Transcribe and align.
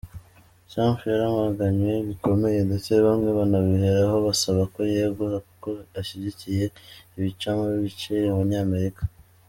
Trump 0.69 0.97
yaramaganywe 1.13 1.93
bikomeye 2.09 2.59
ndetse 2.67 2.91
bamwe 3.05 3.29
banabiheraho 3.39 4.15
basaba 4.27 4.63
ko 4.73 4.79
yegura 4.93 5.37
kuko 5.47 5.69
ashyigikiye 5.99 6.65
ibicamo 7.17 7.63
ibice 7.77 8.15
abanyamerika. 8.33 9.03